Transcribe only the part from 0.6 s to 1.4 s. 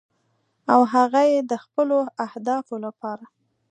او هغه یې